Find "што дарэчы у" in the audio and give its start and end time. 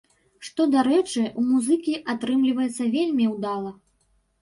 0.47-1.45